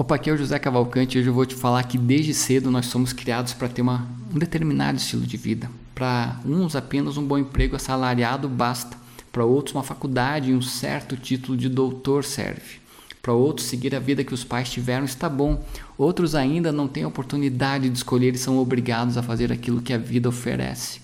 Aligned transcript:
Opa, 0.00 0.14
aqui 0.14 0.30
é 0.30 0.32
o 0.32 0.36
José 0.38 0.58
Cavalcante 0.58 1.18
e 1.18 1.20
hoje 1.20 1.28
eu 1.28 1.34
vou 1.34 1.44
te 1.44 1.54
falar 1.54 1.82
que 1.82 1.98
desde 1.98 2.32
cedo 2.32 2.70
nós 2.70 2.86
somos 2.86 3.12
criados 3.12 3.52
para 3.52 3.68
ter 3.68 3.82
uma, 3.82 4.08
um 4.34 4.38
determinado 4.38 4.96
estilo 4.96 5.26
de 5.26 5.36
vida. 5.36 5.70
Para 5.94 6.40
uns, 6.42 6.74
apenas 6.74 7.18
um 7.18 7.22
bom 7.22 7.36
emprego 7.36 7.76
assalariado 7.76 8.48
basta. 8.48 8.96
Para 9.30 9.44
outros, 9.44 9.74
uma 9.74 9.84
faculdade 9.84 10.52
e 10.52 10.54
um 10.54 10.62
certo 10.62 11.18
título 11.18 11.54
de 11.54 11.68
doutor 11.68 12.24
serve. 12.24 12.80
Para 13.20 13.34
outros, 13.34 13.66
seguir 13.66 13.94
a 13.94 13.98
vida 13.98 14.24
que 14.24 14.32
os 14.32 14.42
pais 14.42 14.70
tiveram 14.70 15.04
está 15.04 15.28
bom. 15.28 15.62
Outros 15.98 16.34
ainda 16.34 16.72
não 16.72 16.88
têm 16.88 17.04
oportunidade 17.04 17.90
de 17.90 17.98
escolher 17.98 18.34
e 18.34 18.38
são 18.38 18.56
obrigados 18.56 19.18
a 19.18 19.22
fazer 19.22 19.52
aquilo 19.52 19.82
que 19.82 19.92
a 19.92 19.98
vida 19.98 20.30
oferece. 20.30 21.02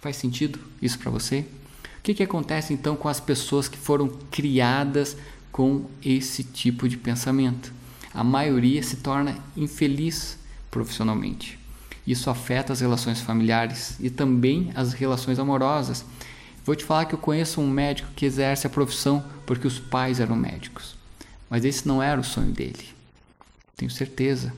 Faz 0.00 0.16
sentido 0.16 0.58
isso 0.80 0.98
para 0.98 1.10
você? 1.10 1.40
O 1.98 2.02
que, 2.02 2.14
que 2.14 2.22
acontece 2.22 2.72
então 2.72 2.96
com 2.96 3.10
as 3.10 3.20
pessoas 3.20 3.68
que 3.68 3.76
foram 3.76 4.08
criadas 4.30 5.18
com 5.52 5.84
esse 6.02 6.42
tipo 6.42 6.88
de 6.88 6.96
pensamento? 6.96 7.76
A 8.18 8.24
maioria 8.24 8.82
se 8.82 8.96
torna 8.96 9.38
infeliz 9.56 10.36
profissionalmente. 10.72 11.56
Isso 12.04 12.28
afeta 12.28 12.72
as 12.72 12.80
relações 12.80 13.20
familiares 13.20 13.96
e 14.00 14.10
também 14.10 14.72
as 14.74 14.92
relações 14.92 15.38
amorosas. 15.38 16.04
Vou 16.64 16.74
te 16.74 16.84
falar 16.84 17.04
que 17.04 17.14
eu 17.14 17.18
conheço 17.18 17.60
um 17.60 17.70
médico 17.70 18.10
que 18.16 18.26
exerce 18.26 18.66
a 18.66 18.70
profissão 18.70 19.24
porque 19.46 19.68
os 19.68 19.78
pais 19.78 20.18
eram 20.18 20.34
médicos, 20.34 20.96
mas 21.48 21.64
esse 21.64 21.86
não 21.86 22.02
era 22.02 22.20
o 22.20 22.24
sonho 22.24 22.50
dele. 22.50 22.88
Tenho 23.76 23.90
certeza. 23.90 24.52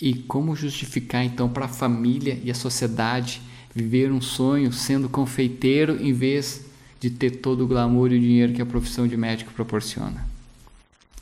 E 0.00 0.14
como 0.14 0.56
justificar 0.56 1.22
então 1.22 1.50
para 1.50 1.66
a 1.66 1.68
família 1.68 2.40
e 2.42 2.50
a 2.50 2.54
sociedade 2.54 3.42
viver 3.74 4.10
um 4.10 4.22
sonho 4.22 4.72
sendo 4.72 5.06
confeiteiro 5.06 6.02
em 6.02 6.14
vez 6.14 6.64
de 6.98 7.10
ter 7.10 7.42
todo 7.42 7.62
o 7.62 7.66
glamour 7.66 8.10
e 8.10 8.16
o 8.16 8.20
dinheiro 8.20 8.54
que 8.54 8.62
a 8.62 8.66
profissão 8.66 9.06
de 9.06 9.18
médico 9.18 9.52
proporciona? 9.52 10.26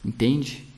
Entende? 0.05 0.73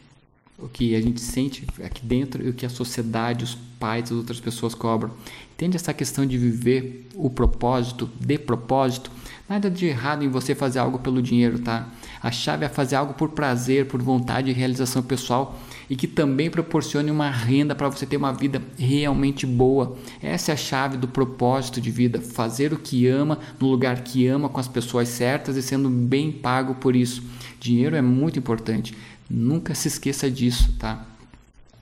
O 0.59 0.69
que 0.69 0.95
a 0.95 1.01
gente 1.01 1.21
sente 1.21 1.67
aqui 1.85 2.05
dentro 2.05 2.45
e 2.45 2.49
o 2.49 2.55
que 2.55 2.65
a 2.65 2.71
sociedade, 2.71 3.45
os 3.45 3.55
pais, 3.79 4.05
as 4.05 4.13
outras 4.13 4.41
pessoas 4.41 4.75
cobram. 4.75 5.11
Entende 5.55 5.77
essa 5.77 5.93
questão 5.93 6.25
de 6.27 6.39
viver 6.39 7.09
o 7.15 7.29
propósito, 7.29 8.09
de 8.19 8.39
propósito? 8.39 9.11
Nada 9.49 9.71
de 9.71 9.87
errado 9.87 10.25
em 10.25 10.29
você 10.29 10.55
fazer 10.55 10.79
algo 10.79 10.99
pelo 10.99 11.23
dinheiro, 11.23 11.59
tá? 11.59 11.89
A 12.23 12.31
chave 12.33 12.65
é 12.65 12.69
fazer 12.69 12.97
algo 12.97 13.15
por 13.15 13.29
prazer, 13.31 13.87
por 13.87 14.03
vontade 14.03 14.51
e 14.51 14.53
realização 14.53 15.03
pessoal 15.03 15.59
e 15.89 15.95
que 15.95 16.07
também 16.07 16.51
proporcione 16.51 17.11
uma 17.11 17.31
renda 17.31 17.75
para 17.75 17.89
você 17.89 18.05
ter 18.05 18.17
uma 18.17 18.33
vida 18.33 18.61
realmente 18.79 19.47
boa. 19.47 19.97
Essa 20.21 20.53
é 20.53 20.55
a 20.55 20.57
chave 20.57 20.97
do 20.97 21.07
propósito 21.07 21.81
de 21.81 21.91
vida: 21.91 22.21
fazer 22.21 22.73
o 22.73 22.79
que 22.79 23.07
ama, 23.07 23.39
no 23.61 23.69
lugar 23.69 24.03
que 24.03 24.27
ama, 24.27 24.49
com 24.49 24.59
as 24.59 24.69
pessoas 24.69 25.09
certas 25.09 25.57
e 25.57 25.63
sendo 25.63 25.89
bem 25.89 26.33
pago 26.33 26.75
por 26.75 26.97
isso. 26.97 27.23
Dinheiro 27.61 27.95
é 27.95 28.03
muito 28.03 28.39
importante. 28.39 28.95
Nunca 29.29 29.75
se 29.75 29.89
esqueça 29.89 30.31
disso, 30.31 30.73
tá? 30.79 31.05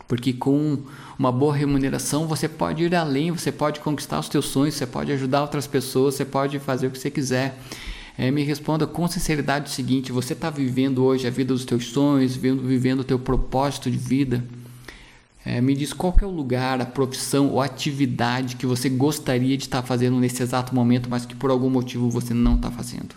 Porque 0.09 0.33
com 0.33 0.79
uma 1.19 1.33
boa 1.33 1.55
remuneração 1.55 2.27
você 2.27 2.49
pode 2.49 2.85
ir 2.85 2.95
além, 2.95 3.31
você 3.31 3.51
pode 3.51 3.81
conquistar 3.81 4.19
os 4.19 4.29
teus 4.29 4.47
sonhos, 4.47 4.75
você 4.75 4.87
pode 4.87 5.13
ajudar 5.13 5.43
outras 5.43 5.67
pessoas, 5.67 6.15
você 6.15 6.25
pode 6.25 6.59
fazer 6.59 6.87
o 6.87 6.91
que 6.91 6.99
você 6.99 7.11
quiser. 7.11 7.59
É, 8.17 8.31
me 8.31 8.45
responda 8.45 8.87
com 8.87 9.09
sinceridade 9.09 9.71
o 9.71 9.73
seguinte: 9.73 10.13
você 10.13 10.33
está 10.35 10.51
vivendo 10.51 11.05
hoje 11.05 11.27
a 11.27 11.31
vida 11.31 11.53
dos 11.53 11.65
teus 11.65 11.87
sonhos, 11.87 12.37
vivendo, 12.37 13.01
o 13.01 13.05
teu 13.05 13.19
propósito 13.19 13.91
de 13.91 13.99
vida? 13.99 14.45
É, 15.45 15.61
me 15.61 15.75
diz 15.75 15.93
qual 15.93 16.17
é 16.23 16.25
o 16.25 16.31
lugar, 16.31 16.81
a 16.81 16.87
profissão 16.87 17.49
ou 17.51 17.61
atividade 17.61 18.57
que 18.57 18.65
você 18.65 18.89
gostaria 18.89 19.57
de 19.57 19.65
estar 19.65 19.83
tá 19.83 19.87
fazendo 19.87 20.19
nesse 20.19 20.43
exato 20.43 20.75
momento, 20.75 21.11
mas 21.11 21.27
que 21.27 21.35
por 21.35 21.51
algum 21.51 21.69
motivo 21.69 22.09
você 22.09 22.33
não 22.33 22.55
está 22.55 22.71
fazendo. 22.71 23.15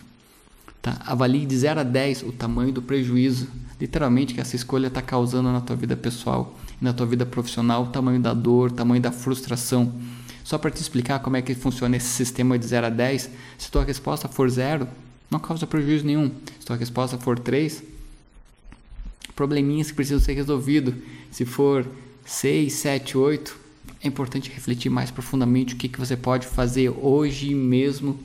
Tá? 0.88 1.02
Avalie 1.06 1.46
de 1.46 1.58
0 1.58 1.82
a 1.82 1.84
10 1.84 2.24
o 2.24 2.32
tamanho 2.32 2.72
do 2.72 2.82
prejuízo, 2.82 3.50
literalmente, 3.78 4.34
que 4.34 4.40
essa 4.40 4.56
escolha 4.56 4.88
está 4.88 5.02
causando 5.02 5.52
na 5.52 5.60
tua 5.60 5.76
vida 5.76 5.98
pessoal 5.98 6.58
e 6.82 6.86
na 6.86 6.94
tua 6.94 7.06
vida 7.06 7.26
profissional, 7.26 7.84
o 7.84 7.88
tamanho 7.88 8.22
da 8.22 8.34
dor, 8.34 8.72
o 8.72 8.74
tamanho 8.74 9.02
da 9.02 9.12
frustração. 9.12 9.92
Só 10.46 10.58
para 10.58 10.72
te 10.72 10.82
explicar 10.82 11.20
como 11.20 11.36
é 11.36 11.42
que 11.42 11.54
funciona 11.54 11.98
esse 11.98 12.08
sistema 12.08 12.58
de 12.58 12.66
0 12.66 12.88
a 12.88 12.90
10, 12.90 13.30
se 13.58 13.70
tua 13.70 13.84
resposta 13.84 14.30
for 14.30 14.50
0, 14.50 14.88
não 15.30 15.40
causa 15.40 15.68
prejuízo 15.68 16.06
nenhum. 16.06 16.32
Se 16.58 16.66
tua 16.66 16.78
resposta 16.78 17.18
for 17.18 17.38
3, 17.38 17.84
probleminhas 19.36 19.90
que 19.90 19.96
precisam 19.96 20.22
ser 20.22 20.36
resolvidos. 20.36 20.94
Se 21.30 21.44
for 21.44 21.86
6, 22.26 22.72
7, 22.72 23.18
8, 23.18 23.58
é 24.02 24.08
importante 24.08 24.50
refletir 24.50 24.90
mais 24.90 25.12
profundamente 25.12 25.74
o 25.74 25.78
que, 25.78 25.90
que 25.90 26.00
você 26.00 26.16
pode 26.16 26.48
fazer 26.48 26.90
hoje 26.92 27.54
mesmo 27.54 28.18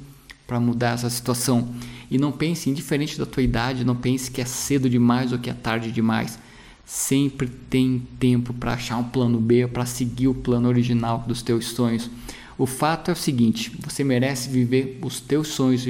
para 0.46 0.60
mudar 0.60 0.94
essa 0.94 1.10
situação. 1.10 1.74
E 2.12 2.18
não 2.18 2.30
pense, 2.30 2.68
indiferente 2.68 3.18
da 3.18 3.24
tua 3.24 3.42
idade, 3.42 3.86
não 3.86 3.96
pense 3.96 4.30
que 4.30 4.42
é 4.42 4.44
cedo 4.44 4.90
demais 4.90 5.32
ou 5.32 5.38
que 5.38 5.48
é 5.48 5.54
tarde 5.54 5.90
demais. 5.90 6.38
Sempre 6.84 7.48
tem 7.48 8.02
tempo 8.20 8.52
para 8.52 8.74
achar 8.74 8.98
um 8.98 9.04
plano 9.04 9.40
B, 9.40 9.66
para 9.66 9.86
seguir 9.86 10.28
o 10.28 10.34
plano 10.34 10.68
original 10.68 11.24
dos 11.26 11.40
teus 11.40 11.68
sonhos. 11.68 12.10
O 12.58 12.66
fato 12.66 13.08
é 13.08 13.12
o 13.14 13.16
seguinte: 13.16 13.72
você 13.82 14.04
merece 14.04 14.50
viver 14.50 14.98
os 15.00 15.20
teus 15.20 15.48
sonhos, 15.48 15.86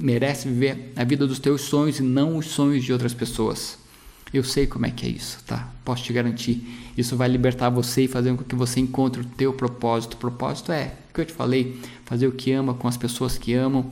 merece 0.00 0.48
viver 0.48 0.94
a 0.96 1.04
vida 1.04 1.26
dos 1.26 1.38
teus 1.38 1.60
sonhos 1.60 1.98
e 1.98 2.02
não 2.02 2.38
os 2.38 2.46
sonhos 2.46 2.82
de 2.82 2.90
outras 2.90 3.12
pessoas. 3.12 3.78
Eu 4.32 4.42
sei 4.42 4.66
como 4.66 4.86
é 4.86 4.90
que 4.90 5.04
é 5.04 5.10
isso, 5.10 5.40
tá? 5.46 5.70
Posso 5.84 6.04
te 6.04 6.12
garantir. 6.14 6.64
Isso 6.96 7.16
vai 7.16 7.28
libertar 7.28 7.68
você 7.68 8.04
e 8.04 8.08
fazer 8.08 8.34
com 8.34 8.44
que 8.44 8.54
você 8.54 8.80
encontre 8.80 9.20
o 9.20 9.24
teu 9.26 9.52
propósito. 9.52 10.14
O 10.14 10.16
propósito 10.16 10.72
é, 10.72 10.94
o 11.10 11.12
que 11.12 11.20
eu 11.20 11.26
te 11.26 11.34
falei, 11.34 11.78
fazer 12.06 12.28
o 12.28 12.32
que 12.32 12.50
ama 12.50 12.72
com 12.72 12.88
as 12.88 12.96
pessoas 12.96 13.36
que 13.36 13.52
amam, 13.52 13.90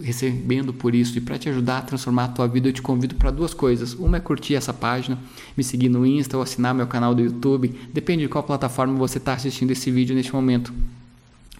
recebendo 0.00 0.72
por 0.72 0.94
isso. 0.94 1.16
E 1.18 1.20
para 1.20 1.38
te 1.38 1.48
ajudar 1.48 1.78
a 1.78 1.82
transformar 1.82 2.24
a 2.24 2.28
tua 2.28 2.46
vida, 2.46 2.68
eu 2.68 2.72
te 2.72 2.82
convido 2.82 3.14
para 3.14 3.30
duas 3.30 3.54
coisas. 3.54 3.94
Uma 3.94 4.18
é 4.18 4.20
curtir 4.20 4.54
essa 4.54 4.72
página, 4.72 5.18
me 5.56 5.64
seguir 5.64 5.88
no 5.88 6.06
Insta 6.06 6.36
ou 6.36 6.42
assinar 6.42 6.74
meu 6.74 6.86
canal 6.86 7.14
do 7.14 7.22
YouTube. 7.22 7.74
Depende 7.92 8.22
de 8.22 8.28
qual 8.28 8.44
plataforma 8.44 8.94
você 8.94 9.18
está 9.18 9.34
assistindo 9.34 9.70
esse 9.70 9.90
vídeo 9.90 10.14
neste 10.14 10.32
momento. 10.32 10.72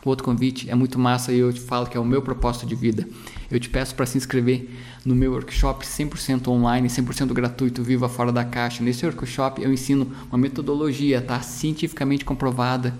O 0.04 0.08
outro 0.08 0.24
convite 0.24 0.70
é 0.70 0.74
muito 0.76 1.00
massa 1.00 1.32
e 1.32 1.38
eu 1.40 1.52
te 1.52 1.58
falo 1.60 1.86
que 1.86 1.96
é 1.96 2.00
o 2.00 2.04
meu 2.04 2.22
propósito 2.22 2.64
de 2.64 2.76
vida. 2.76 3.08
Eu 3.50 3.58
te 3.58 3.68
peço 3.68 3.92
para 3.94 4.06
se 4.06 4.16
inscrever 4.16 4.70
no 5.04 5.16
meu 5.16 5.32
workshop 5.32 5.84
100% 5.84 6.46
online, 6.46 6.88
100% 6.88 7.32
gratuito, 7.32 7.82
Viva 7.82 8.08
Fora 8.08 8.30
da 8.30 8.44
Caixa. 8.44 8.84
Nesse 8.84 9.04
workshop 9.04 9.60
eu 9.60 9.72
ensino 9.72 10.12
uma 10.28 10.38
metodologia 10.38 11.20
tá, 11.20 11.40
cientificamente 11.40 12.24
comprovada 12.24 12.94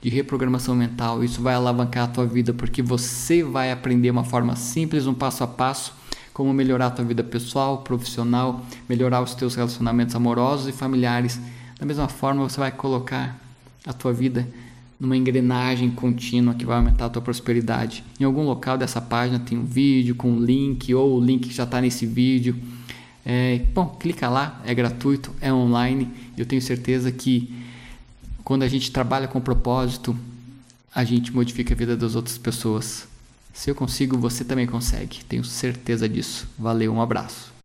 de 0.00 0.08
reprogramação 0.08 0.74
mental. 0.74 1.22
Isso 1.22 1.42
vai 1.42 1.54
alavancar 1.54 2.04
a 2.04 2.08
tua 2.08 2.26
vida 2.26 2.52
porque 2.54 2.82
você 2.82 3.42
vai 3.42 3.70
aprender 3.70 4.10
uma 4.10 4.24
forma 4.24 4.56
simples, 4.56 5.06
um 5.06 5.14
passo 5.14 5.44
a 5.44 5.46
passo, 5.46 5.92
como 6.32 6.52
melhorar 6.52 6.86
a 6.86 6.90
tua 6.90 7.04
vida 7.04 7.22
pessoal, 7.22 7.78
profissional, 7.78 8.64
melhorar 8.88 9.20
os 9.20 9.34
teus 9.34 9.54
relacionamentos 9.54 10.14
amorosos 10.14 10.68
e 10.68 10.72
familiares. 10.72 11.40
Da 11.78 11.84
mesma 11.84 12.08
forma, 12.08 12.48
você 12.48 12.58
vai 12.58 12.70
colocar 12.70 13.38
a 13.86 13.92
tua 13.92 14.12
vida 14.12 14.48
numa 14.98 15.16
engrenagem 15.16 15.90
contínua 15.90 16.54
que 16.54 16.66
vai 16.66 16.76
aumentar 16.76 17.06
a 17.06 17.08
tua 17.08 17.22
prosperidade. 17.22 18.04
Em 18.18 18.24
algum 18.24 18.44
local 18.44 18.76
dessa 18.76 19.00
página 19.00 19.38
tem 19.38 19.56
um 19.56 19.64
vídeo 19.64 20.14
com 20.14 20.30
um 20.30 20.40
link 20.40 20.94
ou 20.94 21.16
o 21.18 21.24
link 21.24 21.48
que 21.48 21.54
já 21.54 21.64
está 21.64 21.80
nesse 21.80 22.04
vídeo. 22.04 22.54
É, 23.24 23.62
bom, 23.74 23.86
clica 23.98 24.28
lá, 24.28 24.60
é 24.66 24.74
gratuito, 24.74 25.30
é 25.40 25.50
online. 25.52 26.08
Eu 26.36 26.44
tenho 26.44 26.60
certeza 26.60 27.10
que 27.10 27.59
quando 28.44 28.62
a 28.62 28.68
gente 28.68 28.90
trabalha 28.90 29.28
com 29.28 29.40
propósito, 29.40 30.16
a 30.94 31.04
gente 31.04 31.32
modifica 31.32 31.72
a 31.72 31.76
vida 31.76 31.96
das 31.96 32.14
outras 32.14 32.38
pessoas. 32.38 33.06
Se 33.52 33.70
eu 33.70 33.74
consigo, 33.74 34.16
você 34.18 34.44
também 34.44 34.66
consegue. 34.66 35.24
Tenho 35.24 35.44
certeza 35.44 36.08
disso. 36.08 36.48
Valeu, 36.58 36.92
um 36.92 37.00
abraço. 37.00 37.52